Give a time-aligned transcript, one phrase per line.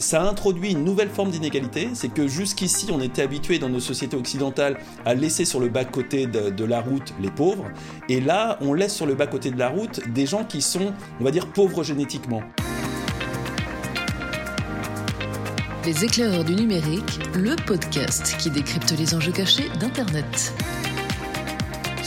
[0.00, 4.16] Ça introduit une nouvelle forme d'inégalité, c'est que jusqu'ici on était habitué dans nos sociétés
[4.16, 7.64] occidentales à laisser sur le bas-côté de, la route les pauvres,
[8.08, 11.24] et là on laisse sur le bas-côté de la route des gens qui sont, on
[11.24, 12.42] va dire, pauvres génétiquement.
[15.84, 20.54] Les éclaireurs du numérique, le podcast qui décrypte les enjeux cachés d'Internet.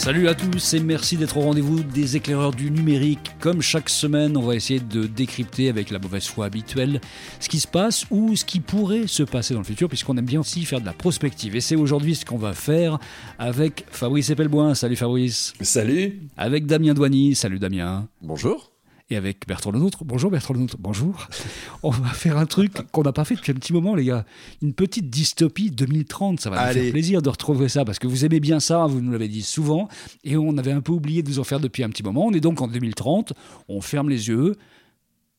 [0.02, 3.34] Salut à tous et merci d'être au rendez-vous des éclaireurs du numérique.
[3.40, 7.00] Comme chaque semaine, on va essayer de décrypter avec la mauvaise foi habituelle
[7.40, 10.26] ce qui se passe ou ce qui pourrait se passer dans le futur, puisqu'on aime
[10.26, 11.56] bien aussi faire de la prospective.
[11.56, 12.98] Et c'est aujourd'hui ce qu'on va faire
[13.38, 14.74] avec Fabrice Epelboin.
[14.74, 15.54] Salut Fabrice.
[15.62, 16.20] Salut.
[16.36, 17.36] Avec Damien Douany.
[17.36, 18.08] Salut Damien.
[18.24, 18.71] Bonjour
[19.12, 20.04] et avec Bertrand Lenôtre.
[20.06, 21.28] Bonjour Bertrand Lenôtre, bonjour.
[21.84, 24.26] On va faire un truc qu'on n'a pas fait depuis un petit moment, les gars.
[24.62, 26.40] Une petite dystopie 2030.
[26.40, 29.02] Ça va nous faire plaisir de retrouver ça parce que vous aimez bien ça, vous
[29.02, 29.90] nous l'avez dit souvent.
[30.24, 32.26] Et on avait un peu oublié de vous en faire depuis un petit moment.
[32.26, 33.34] On est donc en 2030.
[33.68, 34.56] On ferme les yeux,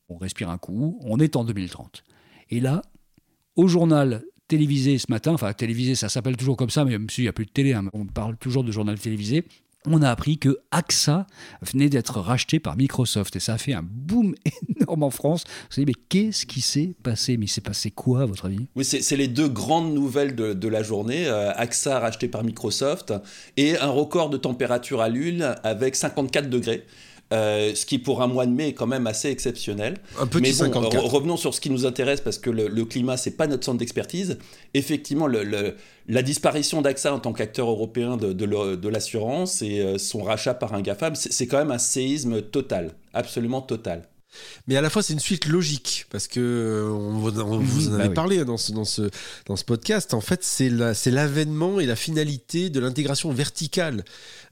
[0.09, 0.99] on respire un coup.
[1.03, 2.05] On est en 2030.
[2.51, 2.83] Et là,
[3.57, 7.25] au journal télévisé ce matin, enfin télévisé, ça s'appelle toujours comme ça, mais même s'il
[7.25, 9.45] n'y a plus de télé, hein, on parle toujours de journal télévisé
[9.87, 11.27] on a appris que AXA
[11.61, 14.35] venait d'être racheté par Microsoft et ça a fait un boom
[14.81, 15.45] énorme en France.
[15.45, 17.37] Vous savez, mais qu'est-ce qui s'est passé?
[17.37, 18.67] Mais il s'est passé quoi, à votre avis?
[18.77, 21.27] Oui, c'est les deux grandes nouvelles de, la journée.
[21.27, 23.13] Euh, AXA racheté par Microsoft
[23.57, 26.85] et un record de température à Lune avec 54 degrés.
[27.33, 29.97] Euh, ce qui pour un mois de mai est quand même assez exceptionnel.
[30.21, 33.17] Un petit Mais bon, revenons sur ce qui nous intéresse parce que le, le climat
[33.17, 34.39] c'est pas notre centre d'expertise.
[34.75, 35.75] Effectivement, le,
[36.09, 40.75] la disparition d'AXA en tant qu'acteur européen de, de l'assurance et euh, son rachat par
[40.75, 44.03] un GAFAM, c'est quand même un séisme total, absolument total.
[44.67, 48.09] Mais à la fois, c'est une suite logique, parce que euh, on, vous en avait
[48.09, 49.11] bah parlé dans ce, dans, ce,
[49.47, 50.15] dans ce podcast.
[50.15, 50.71] En fait, c'est
[51.11, 54.05] l'avènement et la finalité de l'intégration verticale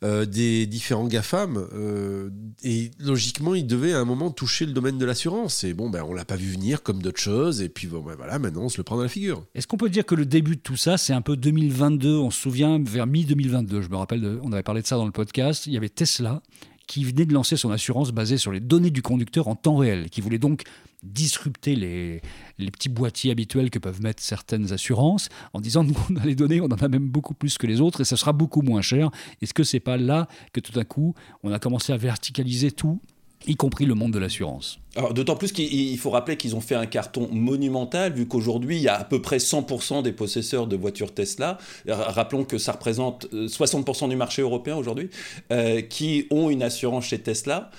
[0.03, 1.69] euh, des différents GAFAM.
[1.73, 2.31] Euh,
[2.63, 5.65] et logiquement, il devait à un moment toucher le domaine de l'assurance.
[5.65, 7.63] Et bon, ben, on l'a pas vu venir comme d'autres choses.
[7.63, 9.45] Et puis, bon, ben, voilà, maintenant, on se le prend dans la figure.
[9.55, 12.31] Est-ce qu'on peut dire que le début de tout ça, c'est un peu 2022 On
[12.31, 15.67] se souvient, vers mi-2022, je me rappelle, on avait parlé de ça dans le podcast.
[15.67, 16.43] Il y avait Tesla
[16.91, 20.11] qui venait de lancer son assurance basée sur les données du conducteur en temps réel,
[20.11, 20.65] qui voulait donc
[21.05, 22.21] disrupter les,
[22.59, 26.61] petits boîtiers habituels que peuvent mettre certaines assurances en disant nous on a les données,
[26.61, 29.13] on en a même beaucoup plus que les autres et ça sera beaucoup moins cher.
[29.41, 31.15] Est-ce que c'est pas là que tout à coup
[31.45, 33.01] on a commencé à verticaliser tout
[33.47, 34.79] y compris le monde de l'assurance.
[35.13, 38.89] d'autant plus qu'il faut rappeler qu'ils ont fait un carton monumental, vu qu'aujourd'hui, il y
[38.89, 41.59] a à peu près 100% des possesseurs de voitures Tesla.
[41.89, 45.09] Rappelons que ça représente 60% euh, du marché européen aujourd'hui,
[45.53, 47.71] euh, qui ont une assurance chez Tesla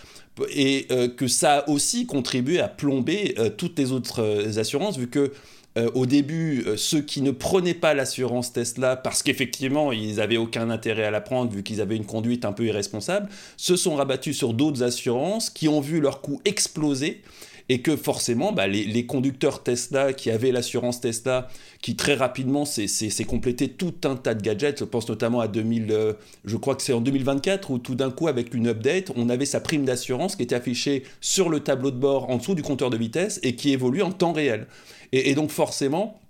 [0.50, 5.32] et euh, que ça a aussi contribué à plomber toutes les autres assurances, vu que
[5.78, 10.38] euh, au début, euh, ceux qui ne prenaient pas l'assurance Tesla parce qu'effectivement, ils n'avaient
[10.38, 13.96] aucun intérêt à la prendre vu qu'ils avaient une conduite un peu irresponsable, se sont
[13.96, 17.22] rabattus sur d'autres assurances qui ont vu leur coût exploser
[17.70, 21.48] et que forcément, bah, les, conducteurs Tesla qui avaient l'assurance Tesla,
[21.82, 25.92] qui très rapidement s'est complété tout un tas de gadgets, je pense notamment à 2000,
[25.92, 26.14] euh,
[26.46, 29.46] je crois que c'est en 2024 où tout d'un coup, avec une update, on avait
[29.46, 32.90] sa prime d'assurance qui était affichée sur le tableau de bord en dessous du compteur
[32.90, 34.68] de vitesse et qui évolue en temps réel.
[35.12, 36.21] Et, donc forcément,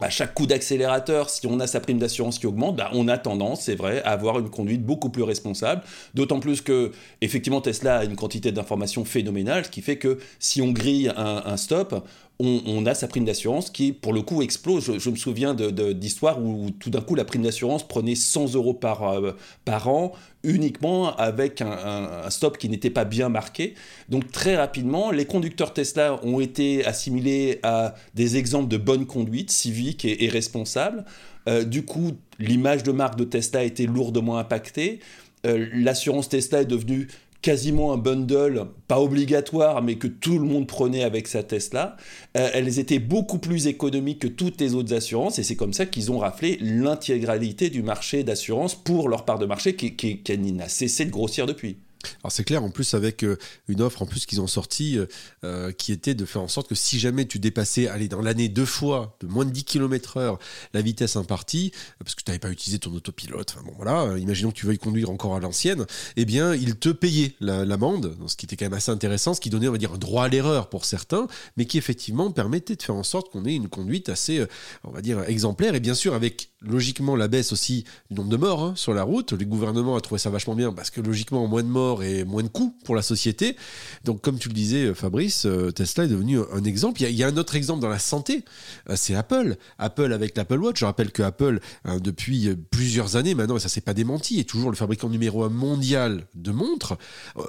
[0.00, 3.16] à chaque coup d'accélérateur, si on a sa prime d'assurance qui augmente, bah, on a
[3.16, 5.82] tendance, c'est vrai, à avoir une conduite beaucoup plus responsable.
[6.14, 10.60] D'autant plus que, effectivement, Tesla a une quantité d'informations phénoménale, ce qui fait que si
[10.60, 12.04] on grille un stop,
[12.40, 14.98] on, a sa prime d'assurance qui, pour le coup, explose.
[14.98, 19.04] Je, me souviens d'histoires où tout d'un coup, la prime d'assurance prenait 100 euros par,
[19.04, 19.32] euh,
[19.64, 20.12] par an
[20.42, 23.74] uniquement avec un, stop qui n'était pas bien marqué.
[24.08, 29.50] Donc très rapidement, les conducteurs Tesla ont été assimilés à des exemples de bonne conduite
[29.50, 31.04] civique et, responsable.
[31.48, 35.00] Euh, du coup, l'image de marque de Tesla a été lourdement impactée.
[35.46, 37.08] Euh, l'assurance Tesla est devenue
[37.44, 41.98] quasiment un bundle, pas obligatoire, mais que tout le monde prenait avec sa Tesla.
[42.38, 45.84] Euh, elles étaient beaucoup plus économiques que toutes les autres assurances, et c'est comme ça
[45.84, 50.38] qu'ils ont raflé l'intégralité du marché d'assurance pour leur part de marché qui, qui, qui
[50.38, 51.76] n'a cessé de grossir depuis.
[52.22, 53.36] Alors c'est clair, en plus avec euh,
[53.68, 55.06] une offre en plus qu'ils ont sortie euh,
[55.44, 58.48] euh, qui était de faire en sorte que si jamais tu dépassais, allez, dans l'année
[58.48, 60.38] deux fois, de moins de 10 km heure,
[60.72, 64.56] la vitesse impartie, parce que tu n'avais pas utilisé ton autopilote, bon voilà, imaginons que
[64.56, 65.86] tu veuilles conduire encore à l'ancienne,
[66.16, 69.50] eh bien il te payait l'amende, ce qui était quand même assez intéressant, ce qui
[69.50, 71.26] donnait on va dire un droit à l'erreur pour certains,
[71.56, 74.44] mais qui effectivement permettait de faire en sorte qu'on ait une conduite assez,
[74.84, 78.36] on va dire, exemplaire, et bien sûr avec logiquement la baisse aussi du nombre de
[78.36, 81.46] morts hein, sur la route, le gouvernement a trouvé ça vachement bien, parce que logiquement
[81.46, 83.56] moins de morts, et moins de coûts pour la société.
[84.04, 87.02] Donc, comme tu le disais, Fabrice, Tesla est devenu un exemple.
[87.02, 88.44] Il y, a, un autre exemple dans la santé,
[88.94, 89.56] c'est Apple.
[89.78, 90.80] Apple avec l'Apple Watch.
[90.80, 94.48] Je rappelle que Apple, hein, depuis plusieurs années maintenant, et ça s'est pas démenti, est
[94.48, 96.96] toujours le fabricant numéro un mondial de montres.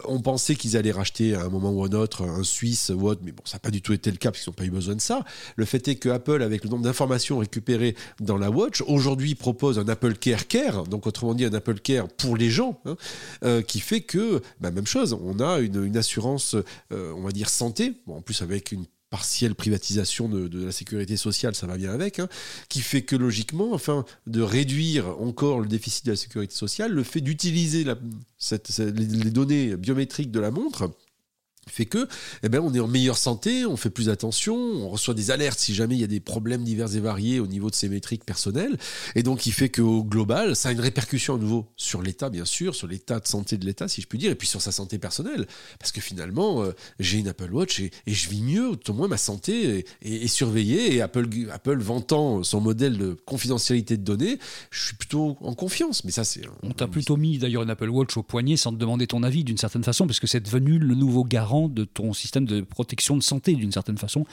[0.06, 3.22] On pensait qu'ils allaient racheter à un moment ou un autre un Suisse ou autre,
[3.24, 4.72] mais bon, ça n'a pas du tout été le cas parce qu'ils n'ont pas eu
[4.72, 5.24] besoin de ça.
[5.56, 9.80] Le fait est que Apple, avec le nombre d'informations récupérées dans la Watch, aujourd'hui propose
[9.80, 12.96] un Apple Care Care, donc autrement dit un Apple Care pour les gens, hein,
[13.44, 16.56] euh, qui fait que, bah, même chose, on a une, assurance,
[16.92, 21.56] euh, on va dire santé, en plus avec une partielle privatisation de, la sécurité sociale,
[21.56, 22.28] ça va bien avec, hein,
[22.70, 27.04] qui fait que logiquement, enfin, de réduire encore le déficit de la sécurité sociale, le
[27.04, 30.92] fait d'utiliser les données biométriques de la montre,
[31.68, 32.08] fait que
[32.44, 35.58] eh ben, on est en meilleure santé, on fait plus attention, on reçoit des alertes
[35.58, 38.24] si jamais il y a des problèmes divers et variés au niveau de ces métriques
[38.24, 38.78] personnelles.
[39.16, 42.46] Et donc, il fait qu'au global, ça a une répercussion à nouveau sur l'État, bien
[42.46, 44.72] sûr, sur l'état de santé de l'État, si je puis dire, et puis sur sa
[44.72, 45.48] santé personnelle.
[45.80, 49.18] Parce que finalement, euh, j'ai une Apple Watch et, je vis mieux, au moins ma
[49.18, 50.94] santé est, surveillée.
[50.94, 54.38] Et Apple, Apple vantant son modèle de confidentialité de données,
[54.70, 56.04] je suis plutôt en confiance.
[56.04, 56.42] Mais ça, c'est.
[56.62, 59.44] On t'a plutôt mis d'ailleurs une Apple Watch au poignet sans te demander ton avis
[59.44, 63.18] d'une certaine façon, parce que c'est devenu le nouveau garant de ton système de protection
[63.18, 64.26] de santé d'une certaine façon.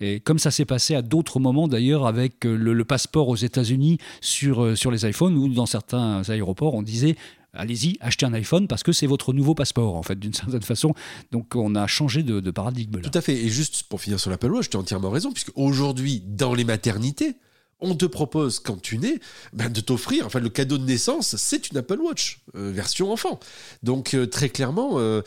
[0.00, 3.98] Et comme ça s'est passé à d'autres moments d'ailleurs avec euh, le, passeport aux États-Unis
[4.20, 7.16] sur, euh, sur les iPhones ou dans certains aéroports, on disait
[7.54, 10.94] allez-y, achetez un iPhone parce que c'est votre nouveau passeport, en fait, d'une certaine façon.
[11.32, 13.00] Donc, on a changé de, paradigme.
[13.00, 13.34] Tout à fait.
[13.34, 16.64] Et juste pour finir sur l'Apple Watch, tu as entièrement raison, puisque aujourd'hui, dans les
[16.64, 17.36] maternités,
[17.80, 19.20] on te propose quand tu nais
[19.52, 23.38] ben, de t'offrir, enfin le cadeau de naissance, c'est une Apple Watch euh, version enfant.
[23.82, 25.22] Donc euh, très clairement, euh,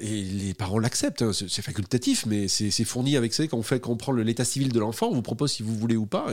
[0.00, 3.80] et les parents l'acceptent, hein, c'est facultatif, mais c'est fourni avec ça quand on fait,
[3.80, 6.26] quand on prend l'état civil de l'enfant, on vous propose si vous voulez ou pas.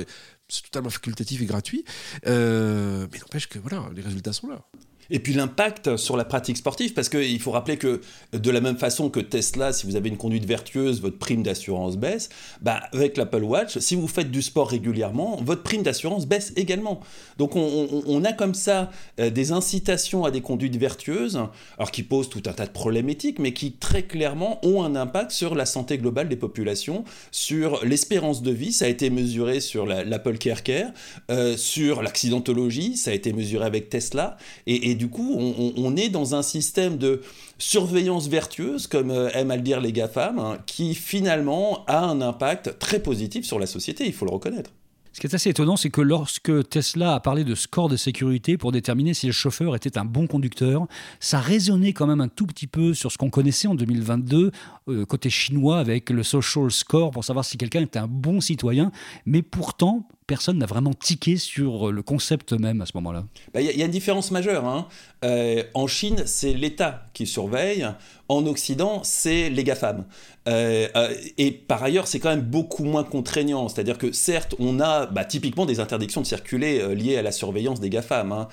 [0.49, 1.83] C'est totalement facultatif et gratuit,
[2.25, 4.61] mais n'empêche que voilà, les résultats sont là.
[5.09, 8.01] Et puis l'impact sur la pratique sportive, parce qu'il faut rappeler que
[8.31, 11.97] de la même façon que Tesla, si vous avez une conduite vertueuse, votre prime d'assurance
[11.97, 12.29] baisse,
[12.61, 17.01] bah avec l'Apple Watch, si vous faites du sport régulièrement, votre prime d'assurance baisse également.
[17.37, 21.39] Donc on, a comme ça euh, des incitations à des conduites vertueuses,
[21.77, 24.95] alors qui posent tout un tas de problèmes éthiques, mais qui très clairement ont un
[24.95, 29.59] impact sur la santé globale des populations, sur l'espérance de vie, ça a été mesuré
[29.59, 30.91] sur l'Apple Care Care,
[31.31, 36.35] euh, sur l'accidentologie, ça a été mesuré avec Tesla, et du coup, on, est dans
[36.35, 37.21] un système de
[37.57, 42.21] surveillance vertueuse, comme euh, aiment à le dire les GAFAM, hein, qui finalement a un
[42.21, 44.71] impact très positif sur la société, il faut le reconnaître.
[45.13, 48.57] Ce qui est assez étonnant, c'est que lorsque Tesla a parlé de score de sécurité
[48.57, 50.87] pour déterminer si le chauffeur était un bon conducteur,
[51.19, 54.51] ça résonnait quand même un tout petit peu sur ce qu'on connaissait en 2022
[54.89, 58.91] euh, côté chinois avec le social score pour savoir si quelqu'un était un bon citoyen.
[59.27, 63.25] Mais pourtant, personne n'a vraiment tiqué sur le concept même à ce moment-là.
[63.53, 64.65] Bah, il y, a une différence majeure.
[64.65, 64.87] Hein.
[65.23, 67.87] Euh, en Chine, c'est l'État qui surveille.
[68.29, 70.05] En Occident, c'est les GAFAM.
[70.47, 73.69] Euh, euh, et par ailleurs, c'est quand même beaucoup moins contraignant.
[73.69, 77.79] C'est-à-dire que certes, on a bah, typiquement des interdictions de circuler liées à la surveillance
[77.79, 78.31] des GAFAM.
[78.31, 78.47] Hein.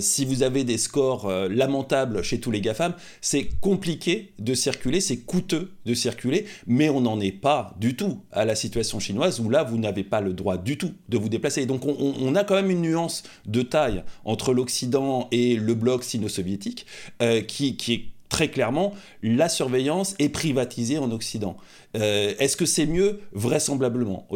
[0.00, 5.18] si vous avez des scores lamentables chez tous les GAFAM, c'est compliqué de circuler, c'est
[5.18, 9.50] coûteux de circuler, mais on n'en est pas du tout à la situation chinoise où
[9.50, 11.66] là, vous n'avez pas le droit du tout de vous déplacer.
[11.66, 16.86] Donc on, a quand même une nuance de taille entre l'Occident et le bloc sino-soviétique
[17.22, 18.92] euh, qui, qui est très clairement,
[19.22, 21.56] la surveillance est privatisée en Occident.
[21.96, 23.20] Euh, est-ce que c'est mieux?
[23.32, 24.26] Vraisemblablement.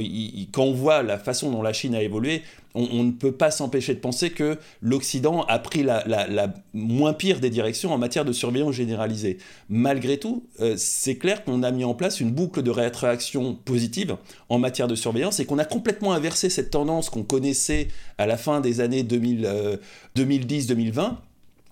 [0.52, 2.42] Quand on voit la façon dont la Chine a évolué,
[2.74, 7.50] on, ne peut pas s'empêcher de penser que l'Occident a pris la, moins pire des
[7.50, 9.36] directions en matière de surveillance généralisée.
[9.68, 14.16] Malgré tout, euh, c'est clair qu'on a mis en place une boucle de rétroaction positive
[14.48, 18.38] en matière de surveillance et qu'on a complètement inversé cette tendance qu'on connaissait à la
[18.38, 21.16] fin des années 2010-2020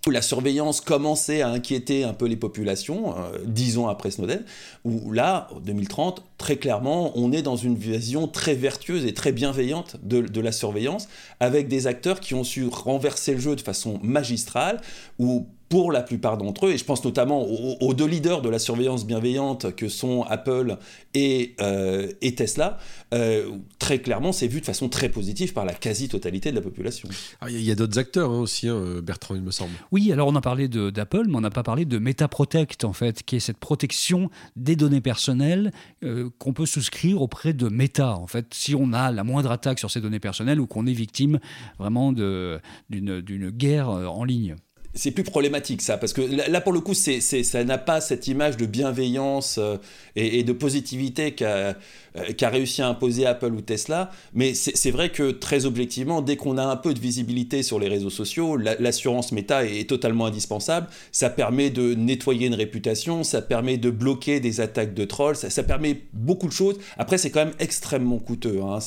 [0.06, 4.44] où la surveillance commençait à inquiéter un peu les populations, euh, dix ans après Snowden,
[4.84, 9.32] où là, en 2030, très clairement, on est dans une vision très vertueuse et très
[9.32, 13.60] bienveillante de, de, la surveillance, avec des acteurs qui ont su renverser le jeu de
[13.60, 14.80] façon magistrale,
[15.18, 18.58] où pour la plupart d'entre eux, et je pense notamment aux, deux leaders de la
[18.58, 20.76] surveillance bienveillante que sont Apple
[21.14, 22.78] et, euh, et Tesla,
[23.14, 27.08] euh, très clairement, c'est vu de façon très positive par la quasi-totalité de la population.
[27.40, 29.70] Ah, il y a, d'autres acteurs hein, aussi, hein, Bertrand, il me semble.
[29.92, 33.22] Oui, alors on a parlé d'Apple, mais on n'a pas parlé de MetaProtect, en fait,
[33.22, 35.70] qui est cette protection des données personnelles
[36.02, 38.16] euh, qu'on peut souscrire auprès de Meta.
[38.16, 40.92] En fait, si on a la moindre attaque sur ces données personnelles ou qu'on est
[40.92, 41.38] victime
[41.78, 44.56] vraiment d'une guerre en ligne.
[44.94, 48.56] C'est plus problématique ça, parce que là, pour le coup, ça n'a pas cette image
[48.56, 49.76] de bienveillance euh,
[50.16, 51.76] et, de positivité qu'a,
[52.16, 54.10] euh, qu'a réussi à imposer Apple ou Tesla.
[54.34, 57.88] Mais c'est, vrai que très objectivement, dès qu'on a un peu de visibilité sur les
[57.88, 60.88] réseaux sociaux, l'assurance méta est, totalement indispensable.
[61.12, 65.62] Ça permet de nettoyer une réputation, ça permet de bloquer des attaques de trolls, ça,
[65.62, 66.78] permet beaucoup de choses.
[66.98, 68.60] Après, c'est quand même extrêmement coûteux.
[68.62, 68.78] Hein.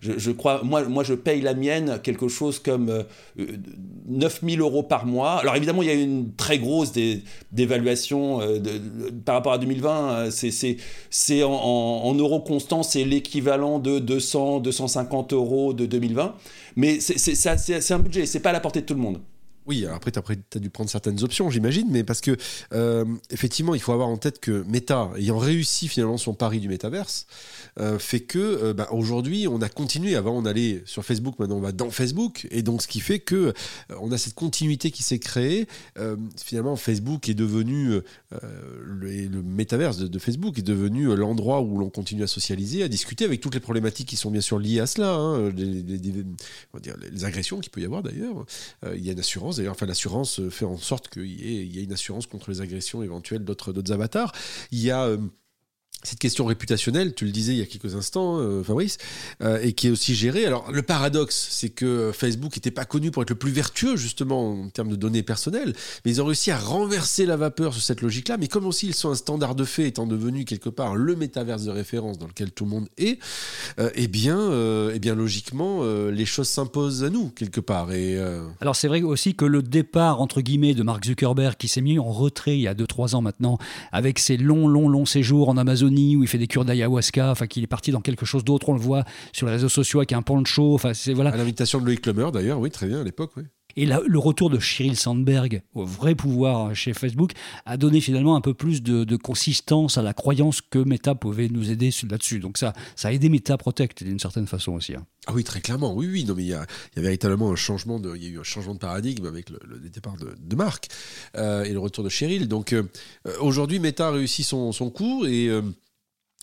[0.00, 3.02] Je, crois, moi, je paye la mienne quelque chose comme euh,
[4.06, 6.92] 9000 euros par Alors évidemment, il y a une très grosse
[7.52, 8.58] dévaluation euh,
[9.24, 10.30] par rapport à 2020.
[10.30, 16.34] C'est en, en, euros constants, c'est l'équivalent de 200, 250 euros de 2020.
[16.76, 19.18] Mais c'est un budget, c'est pas à la portée de tout le monde.
[19.68, 22.34] Oui, après, tu as, dû prendre certaines options, j'imagine, mais parce que,
[22.72, 26.70] euh, effectivement, il faut avoir en tête que Meta, ayant réussi finalement son pari du
[26.70, 27.26] métaverse,
[27.78, 30.16] euh, fait que euh, bah, aujourd'hui, on a continué.
[30.16, 32.48] Avant, on allait sur Facebook, maintenant, on va dans Facebook.
[32.50, 33.52] Et donc, ce qui fait que
[34.00, 35.66] on a cette continuité qui s'est créée.
[36.42, 42.22] finalement, Facebook est devenu, le, le, métaverse de, Facebook est devenu l'endroit où l'on continue
[42.22, 45.12] à socialiser, à discuter avec toutes les problématiques qui sont bien sûr liées à cela,
[45.12, 48.46] hein, les, les, agressions qu'il peut y avoir d'ailleurs.
[48.94, 52.26] il y a une assurance enfin, l'assurance fait en sorte qu'il y, ait une assurance
[52.26, 54.32] contre les agressions éventuelles d'autres avatars.
[54.70, 55.18] Il y a euh,
[56.04, 58.98] cette question réputationnelle, tu le disais il y a quelques instants, euh, Fabrice,
[59.42, 60.46] euh, et qui est aussi gérée.
[60.46, 64.52] Alors, le paradoxe, c'est que Facebook n'était pas connu pour être le plus vertueux, justement,
[64.52, 65.74] en termes de données personnelles,
[66.04, 68.36] mais ils ont réussi à renverser la vapeur sur cette logique-là.
[68.36, 71.64] Mais comme aussi ils sont un standard de fait, étant devenu quelque part le métaverse
[71.64, 73.18] de référence dans lequel tout le monde est,
[73.80, 74.38] euh, eh, bien,
[74.94, 77.92] eh bien, logiquement, les choses s'imposent à nous, quelque part.
[77.92, 78.18] Et,
[78.60, 81.98] Alors, c'est vrai aussi que le départ, entre guillemets, de Mark Zuckerberg, qui s'est mis
[81.98, 83.58] en retrait il y a 2-3 ans maintenant,
[83.90, 87.46] avec ses longs, longs, longs séjours en Amazon, où il fait des cures d'ayahuasca, enfin
[87.46, 90.12] qu'il est parti dans quelque chose d'autre, on le voit sur les réseaux sociaux avec
[90.12, 91.30] un poncho, enfin c'est voilà.
[91.30, 93.44] À l'invitation de Loïc Lemer d'ailleurs, oui, très bien à l'époque, oui.
[93.80, 97.30] Et le retour de Sheryl Sandberg au vrai pouvoir chez Facebook
[97.64, 101.70] a donné finalement un peu plus de, consistance à la croyance que Meta pouvait nous
[101.70, 102.40] aider là-dessus.
[102.40, 104.96] Donc ça, ça a aidé Meta Protect d'une certaine façon aussi.
[104.96, 105.06] Hein.
[105.28, 105.94] Ah oui, très clairement.
[105.94, 106.24] Oui, oui.
[106.24, 106.66] Non, mais il y a,
[106.96, 110.16] véritablement un changement de, il y a eu un changement de paradigme avec le, départ
[110.16, 110.88] de, de Marc
[111.36, 112.48] euh, et le retour de Cheryl.
[112.48, 112.82] Donc euh,
[113.38, 115.62] aujourd'hui, Meta a réussi son, son coup et euh,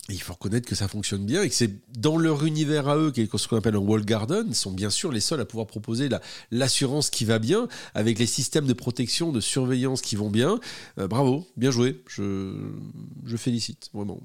[0.08, 3.12] il faut reconnaître que ça fonctionne bien et que c'est dans leur univers à eux,
[3.14, 6.08] ce qu'on appelle un wall garden, sont bien sûr les seuls à pouvoir proposer
[6.50, 10.60] l'assurance qui va bien, avec les systèmes de protection, de surveillance qui vont bien.
[10.98, 14.20] Euh, bravo, bien joué, je félicite, vraiment.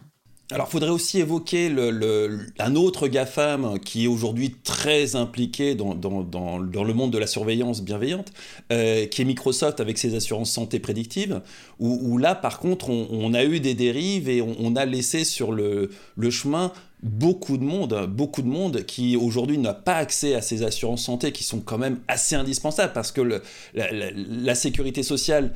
[0.51, 1.74] Alors, il faudrait aussi évoquer
[2.60, 8.34] un autre GAFAM qui est aujourd'hui très impliqué dans, le monde de la surveillance bienveillante,
[8.72, 11.41] euh, qui est Microsoft avec ses assurances santé prédictives,
[11.79, 15.89] où, là, par contre, on, a eu des dérives et on, a laissé sur le,
[16.29, 21.03] chemin beaucoup de monde, beaucoup de monde qui aujourd'hui n'a pas accès à ces assurances
[21.03, 23.41] santé qui sont quand même assez indispensables parce que
[23.74, 25.53] la sécurité sociale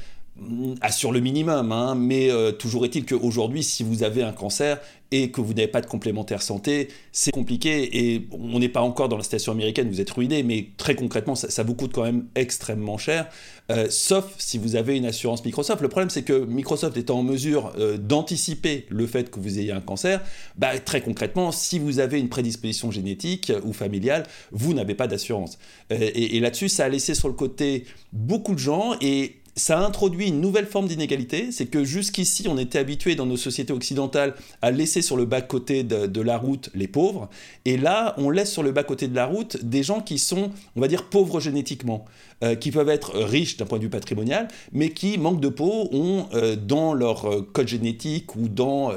[0.82, 4.80] assure le minimum, hein, mais euh, toujours est-il qu'aujourd'hui, si vous avez un cancer
[5.12, 9.08] et que vous n'avez pas de complémentaire santé, c'est compliqué et on n'est pas encore
[9.08, 12.26] dans la situation américaine, vous êtes ruiné, mais très concrètement, ça, vous coûte quand même
[12.36, 13.30] extrêmement cher,
[13.72, 15.82] euh, sauf si vous avez une assurance Microsoft.
[15.82, 19.72] Le problème, c'est que Microsoft étant en mesure euh, d'anticiper le fait que vous ayez
[19.72, 20.22] un cancer,
[20.58, 25.58] bah, très concrètement, si vous avez une prédisposition génétique ou familiale, vous n'avez pas d'assurance.
[25.92, 30.42] et là-dessus, ça a laissé sur le côté beaucoup de gens et ça introduit une
[30.42, 35.02] nouvelle forme d'inégalité, c'est que jusqu'ici on était habitué dans nos sociétés occidentales à laisser
[35.02, 37.30] sur le bas-côté de, la route les pauvres,
[37.64, 40.82] et là on laisse sur le bas-côté de la route des gens qui sont, on
[40.82, 42.06] va dire, pauvres génétiquement,
[42.44, 45.88] euh, qui peuvent être riches d'un point de vue patrimonial, mais qui, manque de peau,
[45.94, 48.92] ont euh, dans leur euh, code génétique ou dans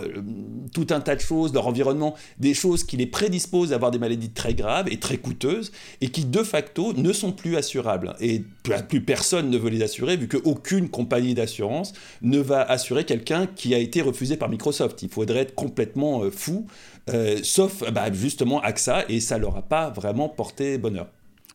[0.72, 3.98] tout un tas de choses, leur environnement, des choses qui les prédisposent à avoir des
[3.98, 8.16] maladies très graves et très coûteuses, et qui de facto ne sont plus assurables.
[8.20, 8.42] Et
[8.88, 13.46] plus personne ne veut les assurer, vu que aucune compagnie d'assurance ne va assurer quelqu'un
[13.46, 15.02] qui a été refusé par Microsoft.
[15.02, 16.66] Il faudrait être complètement euh, fou,
[17.10, 21.06] euh, sauf bah, justement AXA, et ça leur a pas vraiment porté bonheur.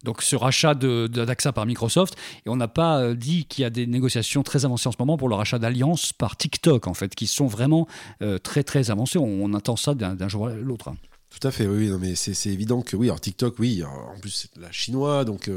[0.04, 3.70] Donc ce rachat d'AXA par Microsoft, et on n'a pas euh, dit qu'il y a
[3.70, 7.16] des négociations très avancées en ce moment pour le rachat d'Alliance par TikTok, en fait,
[7.16, 7.88] qui sont vraiment
[8.44, 9.18] très très avancées.
[9.18, 10.94] On, on attend ça d'un jour à l'autre.
[11.30, 14.30] Tout à fait, oui, non, mais c'est évident que oui, alors TikTok, oui, en plus
[14.30, 15.50] c'est de la chinois, donc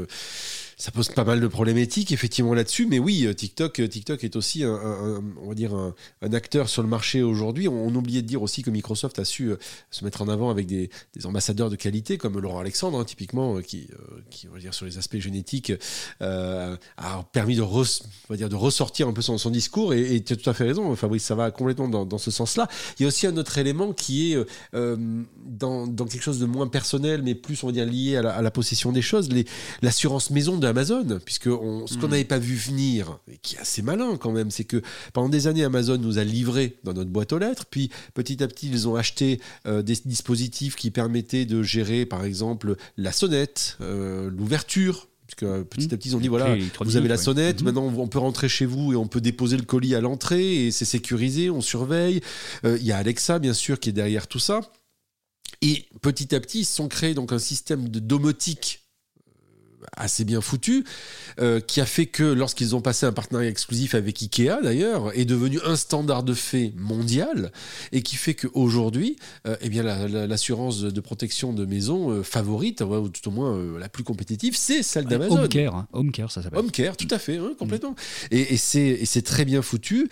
[0.79, 4.35] ça pose pas mal de problématiques effectivement là-dessus, mais oui, euh, TikTok, euh, TikTok est
[4.35, 5.93] aussi un, on va dire un,
[6.33, 7.67] acteur sur le marché aujourd'hui.
[7.67, 9.57] On, oubliait de dire aussi que Microsoft a su euh,
[9.89, 10.91] se mettre en avant avec des,
[11.23, 13.87] ambassadeurs de qualité comme Laurent Alexandre, hein, typiquement, qui,
[14.29, 15.73] qui, on va dire sur les aspects génétiques,
[16.19, 16.77] a
[17.31, 17.83] permis de, on
[18.29, 19.95] va dire, de ressortir un peu son, son discours.
[19.95, 22.67] Et tu as tout à fait raison, Fabrice, ça va complètement dans, dans ce sens-là.
[22.99, 26.67] Il y a aussi un autre élément qui est dans, dans, quelque chose de moins
[26.67, 29.29] personnel, mais plus on va dire lié à la, à la possession des choses,
[29.81, 32.09] l'assurance maison de Amazon, puisque ce qu'on hmm.
[32.09, 34.81] n'avait pas vu venir, et qui est assez malin quand même, c'est que
[35.13, 38.47] pendant des années, Amazon nous a livré dans notre boîte aux lettres, puis petit à
[38.47, 43.77] petit, ils ont acheté euh, des dispositifs qui permettaient de gérer, par exemple, la sonnette,
[43.81, 47.59] euh, l'ouverture puisque euh, petit à petit ils ont dit voilà vous avez la sonnette
[47.59, 47.65] mhm.
[47.65, 50.71] maintenant on peut rentrer chez vous et on peut déposer le colis à l'entrée et
[50.71, 52.21] c'est sécurisé on surveille
[52.63, 54.61] il y a Alexa bien sûr qui est derrière tout ça
[55.61, 58.86] et petit à petit, ils se sont créés donc un système de domotique
[59.95, 60.83] assez bien foutu,
[61.39, 65.25] euh, qui a fait que lorsqu'ils ont passé un partenariat exclusif avec Ikea d'ailleurs, est
[65.25, 67.51] devenu un standard de fait mondial,
[67.91, 69.17] et qui fait qu'aujourd'hui,
[69.47, 73.89] euh, eh bien l'assurance de protection de maison euh, favorite, ou tout au moins la
[73.89, 75.41] plus compétitive, c'est celle d'Amazon.
[75.41, 75.87] Home Care, hein.
[75.93, 76.59] Home Care, ça s'appelle.
[76.59, 77.95] Home Care, tout à fait, hein, complètement.
[78.31, 80.09] Et, et c'est très bien foutu.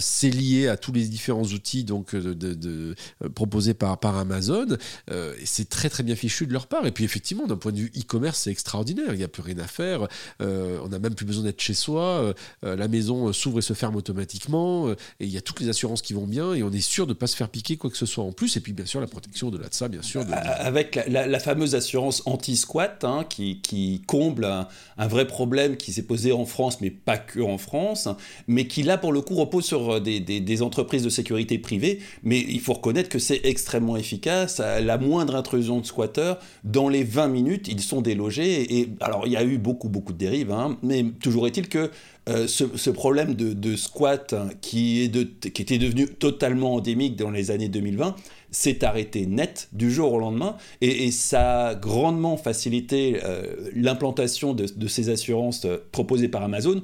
[0.00, 2.94] c'est lié à tous les différents outils donc de,
[3.34, 4.66] proposés par, par Amazon.
[5.10, 6.86] et c'est très très bien fichu de leur part.
[6.86, 9.58] Et puis effectivement, d'un point de vue e-commerce, c'est extraordinaire il n'y a plus rien
[9.58, 10.06] à faire,
[10.40, 12.32] euh, on n'a même plus besoin d'être chez soi, euh,
[12.64, 16.02] euh, la maison s'ouvre et se ferme automatiquement, et il y a toutes les assurances
[16.02, 17.96] qui vont bien, et on est sûr de ne pas se faire piquer quoi que
[17.96, 20.02] ce soit en plus, et puis bien sûr la protection de là de ça, bien
[20.02, 20.24] sûr.
[20.30, 26.44] Avec la, fameuse assurance anti-squat, hein, qui, comble un, vrai problème qui s'est posé en
[26.44, 28.08] France, mais pas que en France,
[28.46, 32.60] mais qui là pour le coup repose sur des, entreprises de sécurité privées, mais il
[32.60, 37.68] faut reconnaître que c'est extrêmement efficace, la moindre intrusion de squatteurs, dans les 20 minutes,
[37.68, 41.04] ils sont délogés, et alors il y a eu beaucoup, beaucoup de dérives, hein, mais
[41.20, 41.90] toujours est-il que
[42.28, 48.14] euh, ce, problème de, squat qui était devenu totalement endémique dans les années 2020
[48.52, 54.86] s'est arrêté net du jour au lendemain et, ça a grandement facilité euh, l'implantation de,
[54.86, 56.82] ces assurances euh, proposées par Amazon.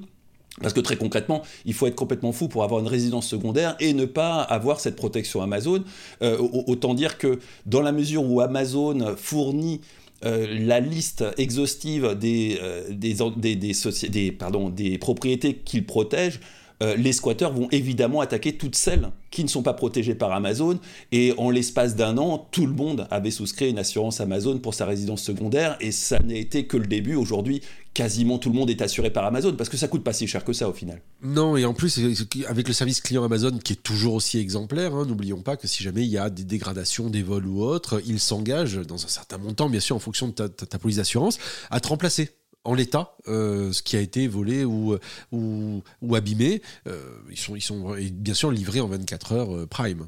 [0.61, 3.93] Parce que très concrètement, il faut être complètement fou pour avoir une résidence secondaire et
[3.93, 5.85] ne pas avoir cette protection Amazon.
[6.21, 9.81] autant dire que dans la mesure où Amazon fournit
[10.25, 14.39] euh, la liste exhaustive des, euh, des, des, des,
[14.73, 16.41] des propriétés qu'il protège,
[16.83, 20.79] euh, les squatteurs vont évidemment attaquer toutes celles qui ne sont pas protégées par Amazon.
[21.13, 24.87] Et en l'espace d'un an, tout le monde avait souscrit une assurance Amazon pour sa
[24.87, 25.77] résidence secondaire.
[25.81, 27.15] Et ça n'a été que le début.
[27.15, 27.63] Aujourd'hui,
[27.95, 30.45] quasiment tout le monde est assuré par Amazon parce que ça coûte pas si cher
[30.45, 31.03] que ça au final.
[31.23, 32.01] Non, et en plus,
[32.47, 35.83] avec le service client Amazon qui est toujours aussi exemplaire, hein, n'oublions pas que si
[35.83, 39.39] jamais il y a des dégradations, des vols ou autres, il s'engage dans un certain
[39.39, 41.39] montant, bien sûr, en fonction de ta, ta police d'assurance,
[41.71, 42.31] à te remplacer
[42.69, 44.97] en l'état euh, ce qui a été volé ou,
[45.33, 46.61] ou, abîmé.
[46.87, 50.07] Euh, ils, sont, ils sont bien sûr livrés en 24 heures euh, prime.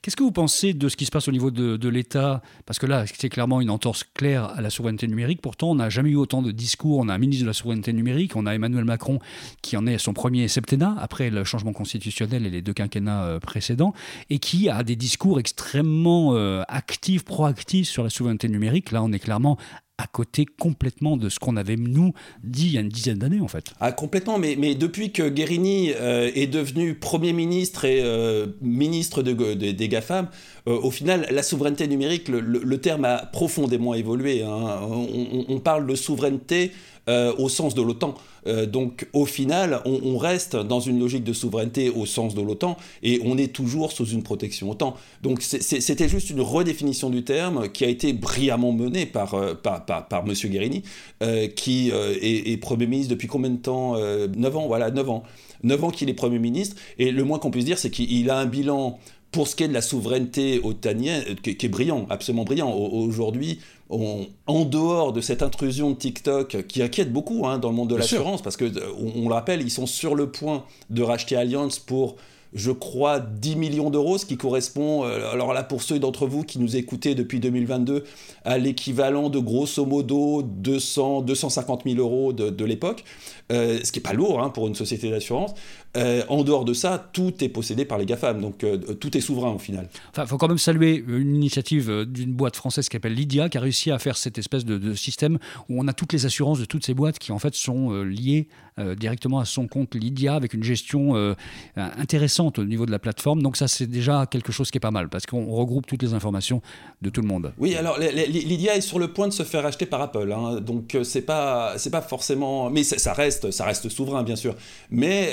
[0.00, 2.42] Qu'est-ce que vous pensez de ce qui se passe au niveau de, l'État?
[2.66, 5.40] Parce que là, c'est clairement une entorse claire à la souveraineté numérique.
[5.40, 6.98] Pourtant, on n'a jamais eu autant de discours.
[6.98, 9.18] On a un ministre de la souveraineté numérique, on a Emmanuel Macron
[9.60, 13.92] qui en est son premier septennat, après le changement constitutionnel et les deux quinquennats précédents,
[14.30, 16.34] et qui a des discours extrêmement
[16.68, 18.92] actifs, proactifs sur la souveraineté numérique.
[18.92, 19.58] Là, on est clairement
[19.98, 23.40] à côté complètement de ce qu'on avait, nous, dit il y a une dizaine d'années,
[23.40, 23.72] en fait.
[23.80, 29.54] Ah, complètement, mais, depuis que Guérini euh, est devenu Premier ministre et euh, ministre de,
[29.54, 30.28] des GAFAM,
[30.66, 34.42] euh, au final, la souveraineté numérique, le, terme a profondément évolué.
[34.42, 34.80] Hein.
[34.82, 36.72] On, on, parle de souveraineté
[37.08, 38.14] au sens de l'OTAN.
[38.46, 42.76] Euh, donc au final, on, reste dans une logique de souveraineté au sens de l'OTAN
[43.02, 44.96] et on est toujours sous une protection OTAN.
[45.22, 49.84] Donc c'était juste une redéfinition du terme qui a été brillamment menée par, euh, par,
[49.84, 50.32] par, M.
[50.32, 50.82] Guérini,
[51.22, 55.22] euh, qui est, Premier ministre depuis combien de temps 9 ans, voilà, 9 ans.
[55.64, 58.38] 9 ans qu'il est Premier ministre et le moins qu'on puisse dire, c'est qu'il a
[58.38, 58.98] un bilan
[59.32, 62.70] pour ce qui est de la souveraineté otanienne, qui, est brillant, absolument brillant.
[62.70, 67.90] Aujourd'hui, en dehors de cette intrusion de TikTok qui inquiète beaucoup hein, dans le monde
[67.90, 71.36] de l'assurance, parce que euh, on, le rappelle, ils sont sur le point de racheter
[71.36, 72.16] Allianz pour
[72.54, 76.42] je crois, 10 millions d'euros, ce qui correspond, euh, alors là, pour ceux d'entre vous
[76.42, 78.04] qui nous écoutez depuis 2022,
[78.44, 83.04] à l'équivalent de grosso modo 200, 250 000 euros de, l'époque,
[83.50, 85.54] euh, ce qui n'est pas lourd hein, pour une société d'assurance.
[85.96, 88.64] Euh, en dehors de ça, tout est possédé par les GAFAM, donc
[89.00, 89.88] tout est souverain au final.
[90.16, 93.60] Il faut quand même saluer une initiative d'une boîte française qui s'appelle Lydia, qui a
[93.60, 95.38] réussi à faire cette espèce de, système
[95.68, 98.48] où on a toutes les assurances de toutes ces boîtes qui en fait sont liées
[98.96, 101.34] directement à son compte Lydia avec une gestion
[101.76, 103.42] intéressante au niveau de la plateforme.
[103.42, 106.14] Donc ça, c'est déjà quelque chose qui est pas mal parce qu'on regroupe toutes les
[106.14, 106.62] informations
[107.02, 107.52] de tout le monde.
[107.58, 110.96] Oui, alors Lydia est sur le point de se faire acheter par Apple, hein, donc
[111.02, 114.54] c'est pas c'est pas forcément, mais ça reste ça reste souverain bien sûr,
[114.90, 115.32] mais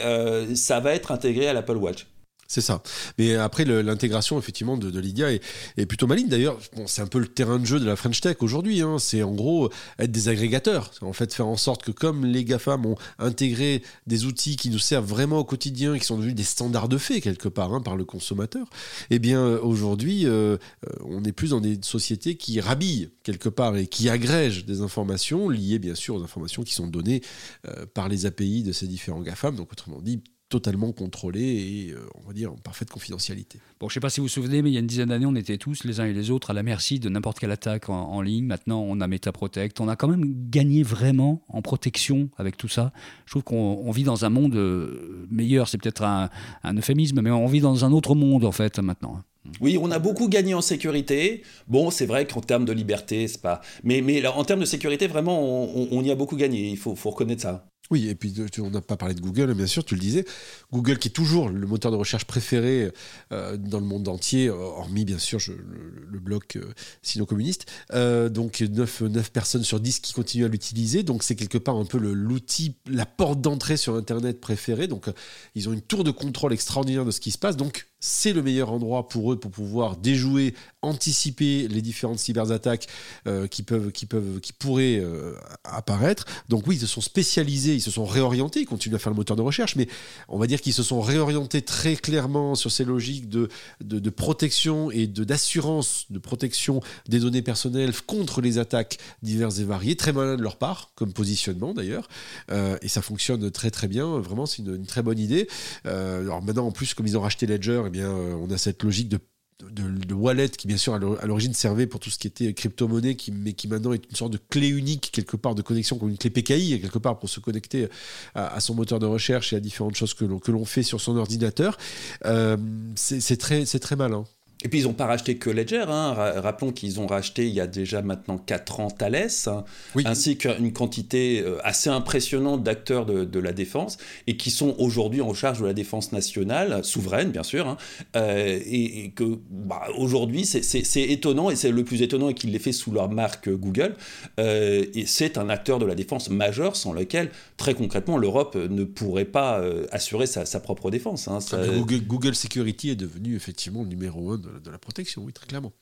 [0.56, 2.06] ça va être intégré à l'Apple Watch.
[2.52, 2.82] C'est ça.
[3.20, 6.30] Mais après, l'intégration effectivement de, Lydia est, plutôt maligne.
[6.30, 8.82] D'ailleurs, bon, c'est un peu le terrain de jeu de la French Tech aujourd'hui.
[8.82, 8.98] Hein.
[8.98, 10.90] C'est en gros être des agrégateurs.
[11.02, 14.80] En fait, faire en sorte que comme les GAFAM ont intégré des outils qui nous
[14.80, 17.96] servent vraiment au quotidien, qui sont devenus des standards de fait quelque part hein, par
[17.96, 18.68] le consommateur,
[19.12, 20.58] eh bien aujourd'hui, euh,
[20.88, 24.82] euh, on est plus dans des sociétés qui rhabillent quelque part et qui agrègent des
[24.82, 27.22] informations liées bien sûr aux informations qui sont données
[27.68, 29.56] euh, par les API de ces différents GAFAM.
[29.56, 33.60] Donc autrement dit, totalement contrôlé et, euh, on va dire, en parfaite confidentialité.
[33.80, 35.10] Bon, je ne sais pas si vous vous souvenez, mais il y a une dizaine
[35.10, 37.52] d'années, on était tous, les uns et les autres, à la merci de n'importe quelle
[37.52, 38.46] attaque en, ligne.
[38.46, 39.80] Maintenant, on a MetaProtect.
[39.80, 42.92] On a quand même gagné vraiment en protection avec tout ça.
[43.26, 45.68] Je trouve qu'on vit dans un monde euh, meilleur.
[45.68, 46.30] C'est peut-être un,
[46.66, 49.22] euphémisme, mais on vit dans un autre monde, en fait, maintenant.
[49.62, 51.44] Oui, on a beaucoup gagné en sécurité.
[51.68, 53.62] Bon, c'est vrai qu'en termes de liberté, c'est pas.
[53.84, 56.70] Mais, mais en termes de sécurité, vraiment, on, y a beaucoup gagné.
[56.70, 57.66] Il faut, faut reconnaître ça.
[57.92, 60.24] Oui, et puis on n'a pas parlé de Google, bien sûr, tu le disais.
[60.72, 62.92] Google qui est toujours le moteur de recherche préféré
[63.32, 66.72] euh, dans le monde entier, hormis bien sûr le, bloc euh,
[67.02, 67.66] sino-communiste.
[67.94, 71.02] Euh, donc 9, 9, personnes sur 10 qui continuent à l'utiliser.
[71.02, 74.88] Donc c'est quelque part un peu l'outil, la porte d'entrée sur Internet préférée.
[74.88, 75.08] Donc
[75.56, 77.58] ils ont une tour de contrôle extraordinaire de ce qui se passe.
[77.58, 82.88] Donc c'est le meilleur endroit pour eux pour pouvoir déjouer, anticiper les différentes cyberattaques
[83.28, 85.36] euh, qui peuvent, qui peuvent, qui pourraient euh,
[85.66, 86.26] apparaître.
[86.48, 89.18] Donc oui, ils se sont spécialisés, ils se sont réorientés, ils continuent à faire le
[89.18, 89.88] moteur de recherche, mais
[90.30, 93.50] on va dire qu'ils se sont réorientés très clairement sur ces logiques de,
[93.82, 99.96] de, protection et d'assurance de protection des données personnelles contre les attaques diverses et variées.
[99.96, 102.08] Très malin de leur part, comme positionnement d'ailleurs,
[102.52, 104.20] euh, et ça fonctionne très très bien.
[104.20, 105.48] Vraiment, c'est une, une, très bonne idée.
[105.84, 109.10] alors maintenant, en plus, comme ils ont racheté Ledger eh euh, on a cette logique
[109.10, 113.52] de wallet qui bien sûr à l'origine servait pour tout ce qui était crypto-monnaie mais
[113.52, 116.30] qui maintenant est une sorte de clé unique quelque part de connexion comme une clé
[116.30, 117.90] PKI quelque part pour se connecter
[118.36, 121.78] à, son moteur de recherche et à différentes choses que l'on fait sur son ordinateur.
[122.26, 122.56] Euh,
[122.96, 124.24] c'est très, très malin
[124.62, 126.14] et puis ils n'ont pas racheté que Ledger, hein.
[126.14, 129.64] rappelons qu'ils ont racheté il y a déjà maintenant 4 ans Thales, hein,
[130.04, 135.34] ainsi qu'une quantité euh, assez impressionnante d'acteurs de, la défense, et qui sont aujourd'hui en
[135.34, 137.78] charge de la défense nationale, souveraine bien sûr, hein.
[138.18, 142.74] euh, et, que bah, aujourd'hui c'est étonnant, et c'est le plus étonnant qu'ils l'aient fait
[142.74, 143.96] sous leur marque Google,
[144.42, 148.84] euh, et c'est un acteur de la défense majeur sans lequel très concrètement l'Europe ne
[148.84, 151.30] pourrait pas assurer sa, propre défense.
[151.54, 155.48] Google, Google, Security est devenu effectivement le numéro un de de, la protection, oui, très
[155.48, 155.74] clairement.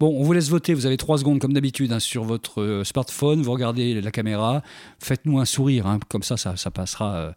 [0.00, 0.74] Bon, on vous laisse voter.
[0.74, 3.42] Vous avez trois secondes, comme d'habitude, hein, sur votre euh, smartphone.
[3.42, 4.62] Vous regardez la caméra.
[4.98, 5.86] Faites-nous un sourire.
[5.86, 7.32] Hein, comme ça, ça, passera euh,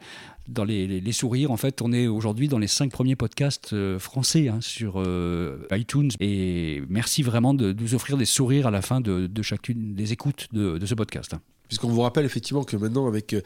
[0.48, 1.52] dans les, sourires.
[1.52, 5.02] En fait, on est aujourd'hui dans les cinq premiers podcasts euh, français hein, sur
[5.72, 6.12] iTunes.
[6.20, 10.48] Et merci vraiment de, nous offrir des sourires à la fin de, chacune des écoutes
[10.54, 11.36] de ce podcast.
[11.67, 13.41] Puisqu'on vous rappelle effectivement que maintenant, avec euh,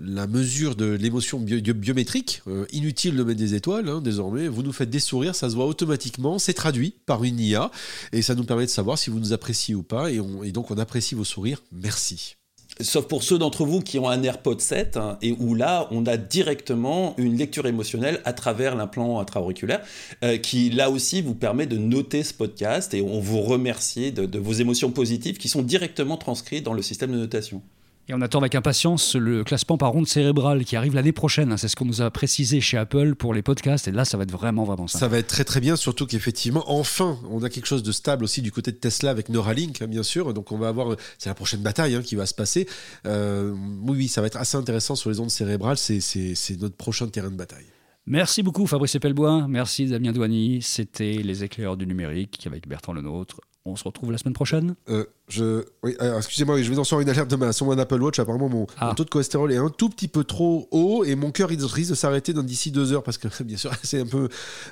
[0.00, 4.72] la mesure de l'émotion biométrique, euh, inutile de mettre des étoiles, hein, désormais, vous nous
[4.72, 7.70] faites des sourires, ça se voit automatiquement, c'est traduit par une IA,
[8.12, 10.70] et ça nous permet de savoir si vous nous appréciez ou pas, et, et donc
[10.70, 11.62] on apprécie vos sourires.
[11.72, 12.36] Merci.
[12.80, 16.06] Sauf pour ceux d'entre vous qui ont un AirPod 7 hein, et où là, on
[16.06, 19.82] a directement une lecture émotionnelle à travers l'implant intra-auriculaire
[20.24, 24.38] euh, qui là aussi vous permet de noter ce podcast et on vous remercie de
[24.38, 27.62] vos émotions positives qui sont directement transcrites dans le système de notation.
[28.08, 31.52] Et on attend avec impatience le classement par ronde cérébrale qui arrive l'année prochaine.
[31.52, 31.56] Hein.
[31.56, 33.86] C'est ce qu'on nous a précisé chez Apple pour les podcasts.
[33.86, 34.98] Et là, ça va être vraiment, vraiment ça.
[34.98, 35.76] Ça va être très, très bien.
[35.76, 39.28] Surtout qu'effectivement, enfin, on a quelque chose de stable aussi du côté de Tesla avec
[39.28, 40.34] Neuralink, hein, bien sûr.
[40.34, 40.96] Donc, on va avoir.
[41.16, 42.66] C'est la prochaine bataille hein, qui va se passer.
[43.06, 45.76] Euh, oui, oui, ça va être assez intéressant sur les ondes cérébrales.
[45.76, 47.66] C'est notre prochain terrain de bataille.
[48.06, 49.46] Merci beaucoup, Fabrice Epelbois.
[49.46, 50.60] Merci, Damien Douani.
[50.60, 53.40] C'était Les éclaireurs du numérique avec Bertrand Lenôtre.
[53.64, 55.64] On se retrouve la semaine prochaine euh, je...
[55.84, 58.18] oui, Excusez-moi, je vais en sortir une alerte de sur mon Apple Watch.
[58.18, 58.92] Apparemment, mon, ah.
[58.96, 61.94] taux de cholestérol est un tout petit peu trop haut et mon cœur risque de
[61.94, 64.28] s'arrêter d'ici deux heures parce que, bien sûr, c'est un peu,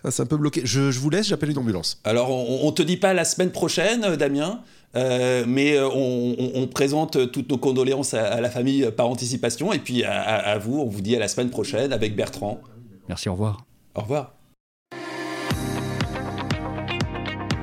[0.08, 0.62] c'est un peu bloqué.
[0.64, 2.00] Je, vous laisse, j'appelle une ambulance.
[2.02, 4.60] Alors, on, ne te dit pas la semaine prochaine, euh, Damien
[4.96, 10.20] euh, mais on, présente toutes nos condoléances à, la famille par anticipation et puis à,
[10.20, 12.60] à vous, on vous dit à la semaine prochaine avec Bertrand.
[13.08, 13.64] Merci, au revoir.
[13.94, 14.39] Au revoir.